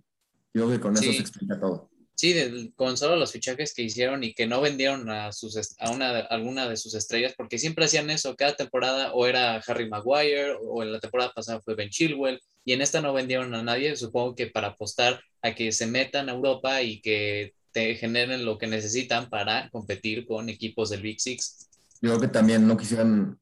[0.52, 1.12] Yo creo que con eso Sí.
[1.14, 1.89] se explica todo.
[2.20, 6.18] Sí, con solo los fichajes que hicieron y que no vendieron a, sus, a una,
[6.18, 10.82] alguna de sus estrellas, porque siempre hacían eso, cada temporada o era Harry Maguire o
[10.82, 14.34] en la temporada pasada fue Ben Chilwell y en esta no vendieron a nadie, supongo
[14.34, 18.66] que para apostar a que se metan a Europa y que te generen lo que
[18.66, 21.70] necesitan para competir con equipos del Big Six.
[22.02, 23.38] Yo creo que también no quisieran,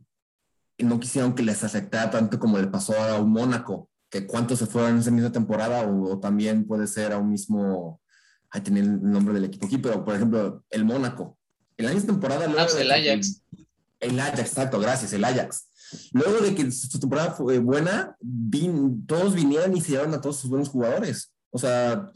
[0.78, 4.66] no quisieron que les afectara tanto como le pasó a un Mónaco, que cuántos se
[4.66, 8.00] fueron en esa misma temporada, o también puede ser a un mismo,
[8.50, 11.36] ahí tenía el nombre del equipo aquí, pero por ejemplo, el Mónaco.
[11.76, 12.46] En la misma temporada...
[12.46, 13.42] luego pues, el que- Ajax.
[14.00, 15.66] El Ajax, exacto, gracias, el Ajax.
[16.12, 20.38] Luego de que su temporada fue buena, vin- todos vinieron y se llevaron a todos
[20.38, 21.32] sus buenos jugadores.
[21.50, 22.10] O sea,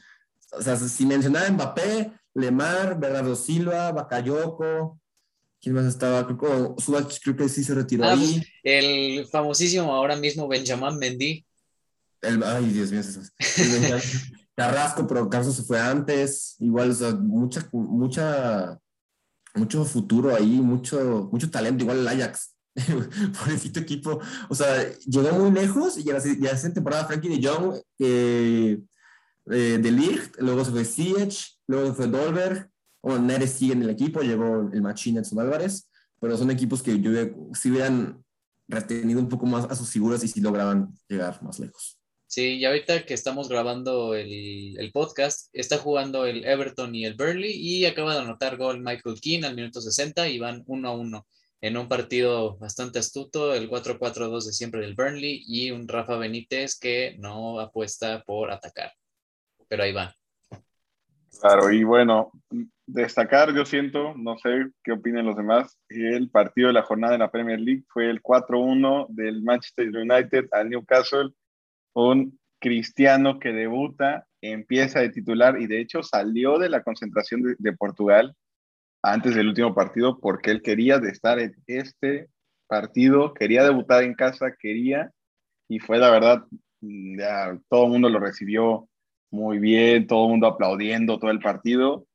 [0.52, 4.98] o sea si mencionaba Mbappé, Lemar, Bernardo Silva, Bakayoko,
[5.60, 6.24] ¿quién más estaba?
[6.26, 6.38] Creo
[6.76, 8.42] que Subach creo que sí se retiró Ah, ahí.
[8.62, 11.44] El famosísimo ahora mismo Benjamin Mendy.
[12.20, 13.32] El- ay, Dios mío, eso es-
[14.66, 16.56] Carrasco, pero Carrasco se fue antes.
[16.58, 18.78] Igual, o sea, mucha, mucha,
[19.54, 21.84] mucho futuro ahí, mucho, mucho talento.
[21.84, 22.54] Igual el Ajax.
[23.38, 24.20] Pobrecito equipo.
[24.48, 28.80] O sea, llegó muy lejos y ya la, siguiente temporada Frankie de Jong, eh,
[29.50, 32.70] eh, de Ligt, luego se fue Ziyech, luego se fue Dolberg.
[33.02, 37.00] Bueno, Neres sigue en el equipo, llegó el Machín Edson Álvarez, pero son equipos que
[37.00, 37.10] yo
[37.52, 38.22] si hubieran
[38.68, 42.01] retenido un poco más a sus figuras y si lograban llegar más lejos.
[42.32, 47.12] Sí, y ahorita que estamos grabando el, el podcast, está jugando el Everton y el
[47.12, 50.92] Burnley y acaba de anotar gol Michael Keane al minuto 60 y van 1 a
[50.92, 51.26] 1
[51.60, 56.78] en un partido bastante astuto, el 4-4-2 de siempre del Burnley y un Rafa Benítez
[56.78, 58.92] que no apuesta por atacar.
[59.68, 60.14] Pero ahí va.
[61.38, 62.32] Claro, y bueno,
[62.86, 67.18] destacar, yo siento, no sé qué opinen los demás, el partido de la jornada de
[67.18, 71.34] la Premier League fue el 4-1 del Manchester United al Newcastle,
[71.94, 77.72] un cristiano que debuta, empieza de titular y de hecho salió de la concentración de,
[77.72, 78.34] Portugal
[79.02, 82.28] antes del último partido porque él quería estar en este
[82.68, 85.10] partido, quería debutar en casa, quería,
[85.68, 86.44] y fue la verdad,
[86.80, 88.88] ya todo el mundo lo recibió
[89.30, 92.06] muy bien, todo el mundo aplaudiendo todo el partido.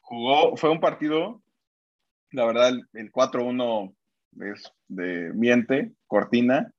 [0.00, 1.42] Jugó, fue un partido,
[2.30, 3.94] la verdad, el, el 4-1
[4.40, 6.72] es de miente, cortina.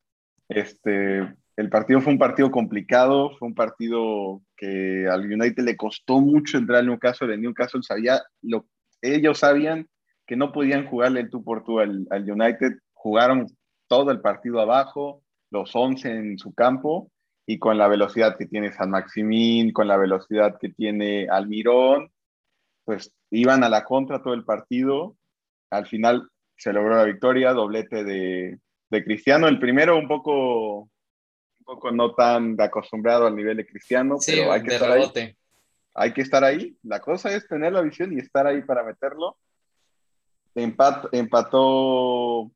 [0.48, 6.20] Este, el partido fue un partido complicado, fue un partido que al United le costó
[6.20, 7.34] mucho entrar al Newcastle.
[7.34, 8.66] El Newcastle sabía, lo,
[9.02, 9.88] ellos sabían
[10.28, 12.74] que no podían jugarle el tú por tú al, al United.
[12.94, 13.48] Jugaron
[13.88, 17.12] todo el partido abajo, los 11 en su campo,
[17.46, 22.12] y con la velocidad que tiene San Maximín, con la velocidad que tiene Almirón,
[22.84, 25.16] pues iban a la contra todo el partido.
[25.70, 29.48] Al final se logró la victoria, doblete de, de Cristiano.
[29.48, 30.90] El primero un poco,
[31.66, 35.20] poco no tan acostumbrado al nivel de Cristiano, Sí, pero hay que de estar rebote.
[35.22, 35.36] ahí.
[35.96, 36.78] Hay que estar ahí.
[36.84, 39.38] La cosa es tener la visión y estar ahí para meterlo.
[40.54, 42.52] Empat, empató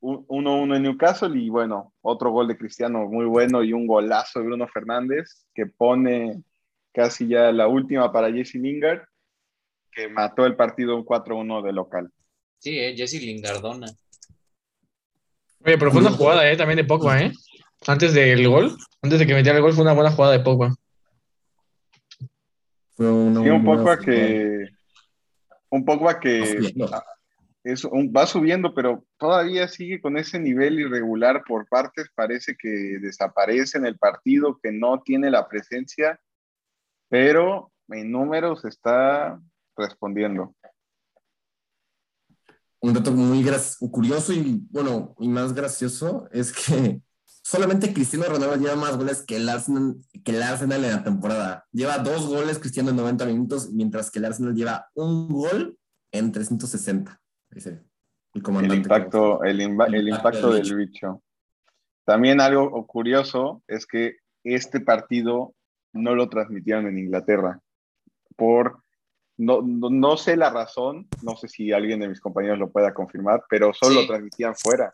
[0.00, 4.46] 1-1 en Newcastle y bueno, otro gol de Cristiano muy bueno y un golazo de
[4.46, 6.42] Bruno Fernández que pone
[6.92, 9.02] casi ya la última para Jesse Lingard,
[9.90, 12.10] que mató el partido un 4-1 de local.
[12.58, 13.86] Sí, eh, Jesse Lingardona.
[15.64, 16.56] Oye, pero fue una jugada, ¿eh?
[16.56, 17.32] También de Pogba, ¿eh?
[17.86, 20.74] Antes del gol, antes de que metiera el gol, fue una buena jugada de Pogba.
[22.96, 24.68] Fue una Sí, un Pogba que
[25.70, 26.90] un Pogba Va que subiendo.
[27.64, 32.68] es un- va subiendo, pero todavía sigue con ese nivel irregular por partes, parece que
[33.00, 36.20] desaparece en el partido, que no tiene la presencia,
[37.08, 39.40] pero en números está
[39.76, 40.54] respondiendo.
[42.84, 43.48] un dato muy
[43.92, 47.00] curioso y bueno, y más gracioso es que
[47.42, 51.66] solamente Cristiano Ronaldo lleva más goles que el Arsenal, que el Arsenal en la temporada.
[51.72, 55.76] Lleva dos goles Cristiano en 90 minutos, mientras que el Arsenal lleva un gol
[56.12, 57.20] en 360.
[57.50, 57.82] Dice el
[58.34, 58.76] El comandante.
[58.76, 61.22] impacto, el, imba- El el impacto impacto del del bicho.
[62.04, 65.54] También algo curioso es que este partido
[65.92, 67.60] no lo transmitieron en Inglaterra
[68.36, 68.82] por
[69.36, 72.92] no, no, no sé la razón, no sé si alguien de mis compañeros lo pueda
[72.94, 74.00] confirmar, pero solo Sí.
[74.00, 74.90] lo transmitían fuera.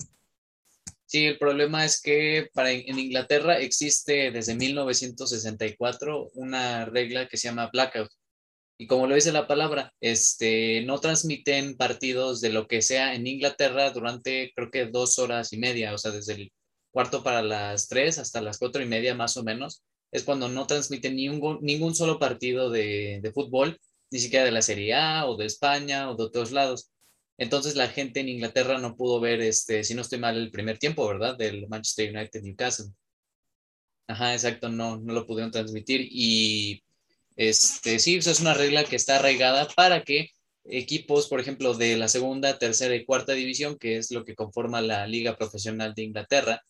[1.09, 7.49] Sí, el problema es que para, en Inglaterra existe desde 1964 una regla que se
[7.49, 8.11] llama blackout.
[8.79, 13.27] Y como lo dice la palabra, este, no transmiten partidos de lo que sea en
[13.27, 16.53] Inglaterra durante creo que dos horas y media, o sea, desde el
[16.93, 20.67] cuarto para las tres hasta las cuatro y media más o menos, es cuando no
[20.67, 25.39] transmiten ningún, ningún solo partido de, de fútbol, ni siquiera de la Serie A o
[25.39, 26.91] de España o de otros lados.
[27.39, 30.79] Entonces la gente en Inglaterra no pudo ver, este, si no estoy mal, el primer
[30.79, 31.37] tiempo, ¿verdad?
[31.37, 32.87] Del Manchester United Newcastle.
[34.09, 36.09] Ajá, exacto, no, no lo pudieron transmitir.
[36.11, 36.83] Y
[37.37, 40.31] este, sí, eso es una regla que está arraigada para que
[40.65, 44.81] equipos, por ejemplo, de la segunda, tercera y cuarta división, que es lo que conforma
[44.81, 46.63] la liga profesional de Inglaterra,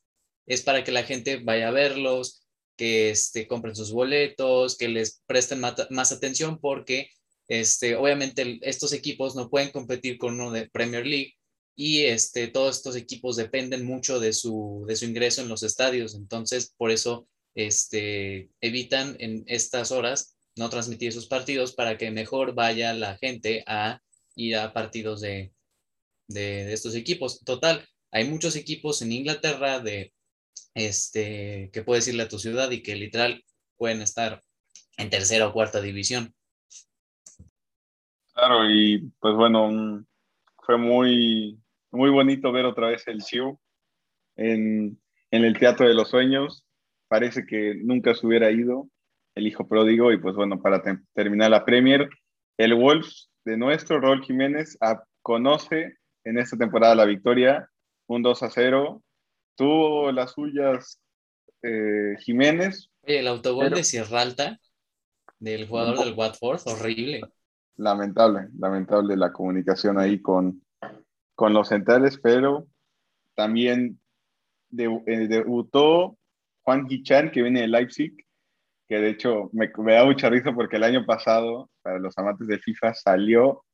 [0.47, 2.43] es para que la gente vaya a verlos,
[2.77, 7.11] que este, compren sus boletos, que les presten más atención, porque
[7.49, 11.35] este, obviamente estos equipos no pueden competir con uno de Premier League
[11.75, 16.15] y este, todos estos equipos dependen mucho de su, ingreso en los estadios.
[16.15, 22.55] Entonces, por eso este, evitan en estas horas no transmitir sus partidos para que mejor
[22.55, 24.03] vaya la gente a
[24.35, 25.53] ir a partidos de,
[26.29, 27.45] estos equipos.
[27.45, 29.83] Total, hay muchos equipos en Inglaterra
[30.75, 33.45] que puedes irle a tu ciudad y que literal
[33.77, 34.43] pueden estar
[34.97, 36.35] en tercera o cuarta división.
[38.39, 40.05] Claro, y pues bueno, mm,
[40.65, 41.59] fue muy,
[41.91, 43.59] muy bonito ver otra vez el show
[44.37, 44.97] en,
[45.33, 46.65] en el Teatro de los Sueños.
[47.09, 48.89] Parece que nunca se hubiera ido
[49.35, 50.13] el hijo pródigo.
[50.13, 52.09] Y pues bueno, para te- terminar la Premier,
[52.59, 57.69] el Wolves de nuestro Raúl Jiménez ah, conoce en esta temporada la victoria,
[58.07, 59.03] un 2 a 0.
[59.57, 61.01] Tuvo las suyas
[61.63, 64.61] eh, Jiménez, Oye, el autogol Pero- de Sierralta,
[65.41, 67.23] del jugador del Watford, horrible.
[67.79, 70.63] Lamentable, lamentable la comunicación ahí con,
[71.35, 72.67] con los centrales, pero
[73.35, 73.99] también
[74.71, 76.19] debu- eh, debutó
[76.63, 78.15] Juan Hichan, que viene de Leipzig,
[78.89, 82.47] que de hecho me, me da mucha risa porque el año pasado, para los amantes
[82.49, 83.65] de FIFA, salió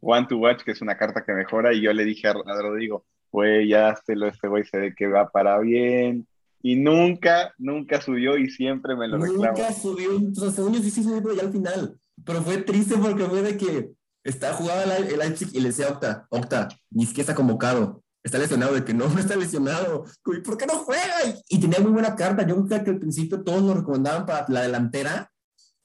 [0.00, 2.62] One to Watch, que es una carta que mejora, y yo le dije a, a
[2.62, 6.26] Rodrigo, güey, ya lo- este güey se ve que va para bien,
[6.62, 9.48] y nunca, nunca subió y siempre me lo reclama.
[9.58, 11.98] Nunca subió, o sea, según yo sí, sí subió pero ya al final.
[12.24, 13.92] Pero fue triste porque fue de que
[14.24, 14.56] está,
[14.96, 18.02] el, Leipzig y le decía Octa, Octa, ni siquiera está convocado.
[18.22, 20.04] Está lesionado, de que no, no está lesionado.
[20.26, 21.14] ¿Y ¿Por qué no juega?
[21.48, 22.46] Y, tenía muy buena carta.
[22.46, 25.30] Yo creo que al principio todos lo recomendaban para la delantera,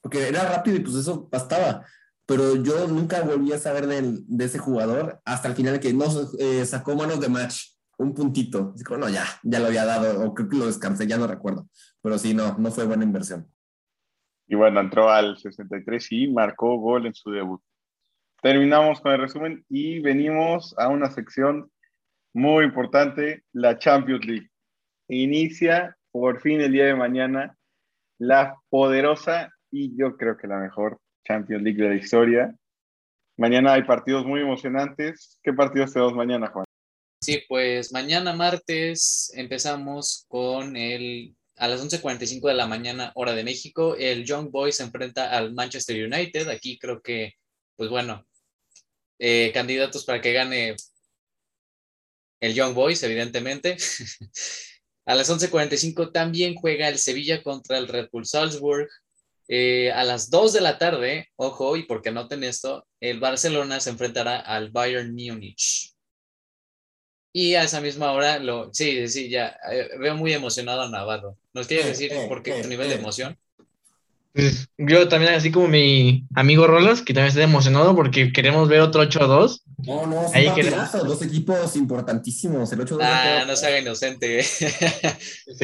[0.01, 1.85] porque era rápido y pues eso bastaba.
[2.25, 6.05] Pero yo nunca volví a saber de, ese jugador hasta el final que no
[6.39, 7.73] eh, sacó manos de match.
[7.97, 8.73] Un puntito.
[8.73, 11.27] Así como, no, ya, ya lo había dado, o creo que lo descansé, ya no
[11.27, 11.69] recuerdo.
[12.01, 13.52] Pero sí, no, no fue buena inversión.
[14.53, 17.59] Y bueno, entró al 63 y marcó gol en su debut.
[18.39, 21.71] Terminamos con el resumen y venimos a una sección
[22.35, 24.51] muy importante, la Champions League.
[25.07, 27.57] Inicia por fin el día de mañana
[28.19, 32.55] la poderosa y yo creo que la mejor Champions League de la historia.
[33.37, 35.39] Mañana hay partidos muy emocionantes.
[35.41, 36.65] ¿Qué partidos tenemos mañana, Juan?
[37.23, 43.43] Sí, pues mañana martes empezamos con el, a las 11.45 de la mañana, hora de
[43.43, 46.49] México, el Young Boys se enfrenta al Manchester United.
[46.49, 47.33] Aquí creo que,
[47.75, 48.25] pues bueno,
[49.19, 50.75] eh, candidatos para que gane
[52.39, 53.77] el Young Boys, evidentemente.
[55.05, 58.89] a las 11.45 también juega el Sevilla contra el Red Bull Salzburg.
[59.47, 63.91] Eh, a las 2 de la tarde, ojo, y porque noten esto, el Barcelona se
[63.91, 65.92] enfrentará al Bayern Múnich.
[67.35, 71.35] Y a esa misma hora, lo, sí, sí, ya, eh, veo muy emocionado a Navarro.
[71.53, 72.99] ¿Nos quieres Eh, decir eh, por qué eh, tu nivel de eh.
[72.99, 73.37] emoción?
[74.33, 78.81] Pues, yo también, así como mi amigo Rolas, que también está emocionado porque queremos ver
[78.81, 79.61] otro 8-2.
[79.85, 80.91] No, no, Ahí queremos.
[80.91, 82.71] dos equipos importantísimos.
[82.71, 84.43] El 8 Ah, no se haga inocente.
[84.43, 84.63] Sí,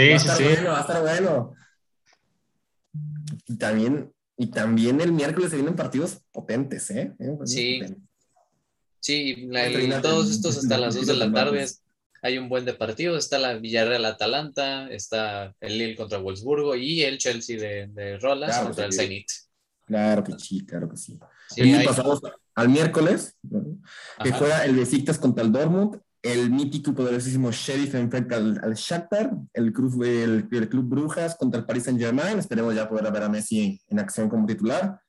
[0.10, 0.44] va a sí, estar sí.
[0.44, 1.54] bueno, va a estar bueno.
[3.48, 7.12] Y también, y también el miércoles se vienen partidos potentes, ¿eh?
[7.20, 7.80] Eh, partidos Sí.
[7.80, 8.09] potentes.
[9.00, 11.68] Sí, la- el- todos el- estos hasta el las 2 de la tarde
[12.22, 13.18] hay un buen de partidos.
[13.24, 18.52] Está la Villarreal Atalanta, está el Lille contra Wolfsburgo y el Chelsea de, de Rolas
[18.52, 19.00] Claro, contra el sí.
[19.00, 19.28] Zenit.
[19.86, 21.18] Claro que sí, claro que sí.
[21.50, 22.22] Sí, y hay- pasamos
[22.56, 23.36] al miércoles,
[24.24, 28.74] que juega el Besiktas contra el Dortmund, el mítico y poderosísimo Sheriff enfrenta al, al
[28.76, 33.10] Shakhtar, el club, el, el club Brujas contra el Paris Saint Germain, esperemos ya poder
[33.14, 35.00] ver a Messi en, en acción como titular,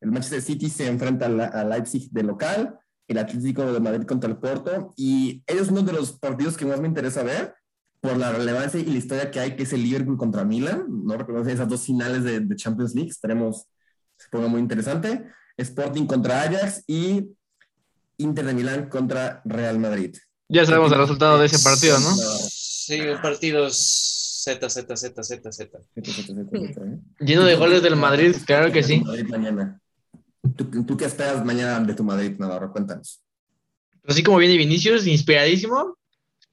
[0.00, 2.78] el Manchester City se enfrenta a, la- a Leipzig de local,
[3.10, 6.64] el Atlético de Madrid contra el Porto, y ellos son uno de los partidos que
[6.64, 7.54] más me interesa ver,
[8.00, 11.16] por la relevancia y la historia que hay, que es el Liverpool contra Milan, no
[11.16, 13.66] reconocen esas dos finales de, de Champions League, esperemos
[14.20, 15.26] se ponga muy interesante.
[15.56, 17.30] Sporting contra Ajax y
[18.18, 20.14] Inter de Milán contra Real Madrid.
[20.48, 22.14] Ya sabemos el resultado de ese partido, ¿no?
[22.14, 25.78] Sí, un partido Z, Z, Z, Z, Z.
[27.20, 29.00] Lleno de goles del Madrid, claro que sí.
[29.00, 29.80] Madrid mañana.
[30.56, 32.72] ¿Tú, tú qué esperas mañana de tu Madrid, Navarro?
[32.72, 33.20] Cuéntanos.
[34.06, 35.96] Así como viene Vinicius, inspiradísimo,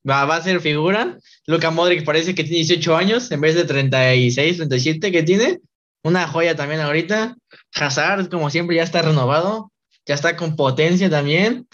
[0.08, 1.18] va, va a ser figura.
[1.46, 5.60] Luca Modric parece que tiene 18 años en vez de 36, 37 que tiene.
[6.04, 7.36] Una joya también ahorita.
[7.74, 9.72] Hazard, como siempre, ya está renovado.
[10.06, 11.68] Ya está con potencia también.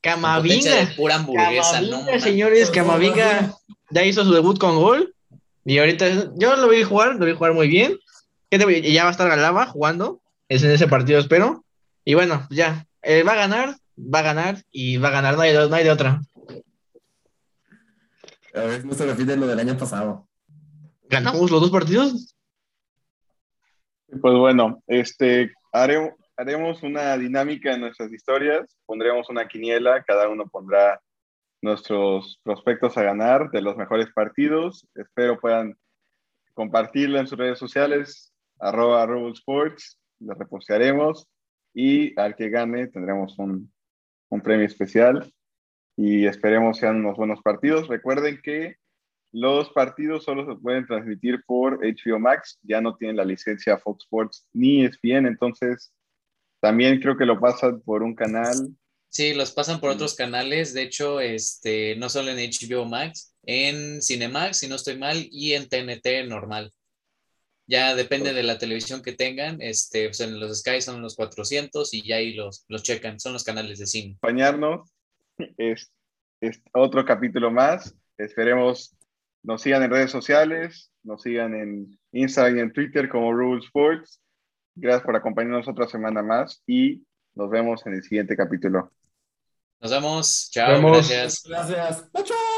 [0.00, 0.92] Camavinga.
[0.96, 2.22] pura hamburguesa, no Camavinga, mames.
[2.22, 3.54] señores, Camavinga
[3.90, 5.14] ya hizo su debut con gol.
[5.64, 7.96] Y ahorita yo lo vi jugar, lo vi jugar muy bien.
[8.50, 10.20] ¿Qué te voy- y Ya va a estar Galaba jugando.
[10.52, 11.64] Es en ese partido, espero.
[12.04, 12.86] Y bueno, ya.
[13.00, 15.34] eh, va a ganar, va a ganar y va a ganar.
[15.34, 16.20] No hay, de- no hay de otra.
[18.54, 20.28] A ver, no se repite lo del año pasado.
[21.08, 22.36] Ganamos los dos partidos.
[24.20, 30.46] Pues bueno, este, haremos, haremos una dinámica en nuestras historias, pondremos una quiniela, cada uno
[30.48, 31.00] pondrá
[31.62, 34.86] nuestros prospectos a ganar de los mejores partidos.
[34.94, 35.78] Espero puedan
[36.52, 41.28] compartirlo en sus redes sociales, arroba Rubble Sports, lo repostearemos
[41.74, 43.72] y al que gane tendremos un,
[44.30, 45.32] un premio especial
[45.96, 47.88] y esperemos sean unos buenos partidos.
[47.88, 48.76] Recuerden que
[49.32, 54.04] los partidos solo se pueden transmitir por HBO Max, ya no tienen la licencia Fox
[54.04, 55.92] Sports ni ESPN, entonces
[56.60, 58.54] también creo que lo pasan por un canal.
[59.08, 64.00] Sí, los pasan por otros canales, de hecho, este, no solo en HBO Max, en
[64.00, 66.70] Cinemax, si no estoy mal, y en TNT normal.
[67.72, 71.94] Ya depende de la televisión que tengan, este, pues en los Sky son los 400
[71.94, 74.18] y ya ahí los, los checan, son los canales de cine.
[74.18, 74.92] acompañarnos.
[75.56, 75.90] Es,
[76.42, 77.96] es otro capítulo más.
[78.18, 78.94] Esperemos
[79.42, 84.20] nos sigan en redes sociales, nos sigan en Instagram y en Twitter como Rule Sports.
[84.74, 87.02] Gracias por acompañarnos otra semana más y
[87.34, 88.92] nos vemos en el siguiente capítulo.
[89.80, 91.08] Nos vemos, chao, Vemos.
[91.08, 91.42] gracias.
[91.48, 92.10] Gracias.
[92.22, 92.51] ¡Chao!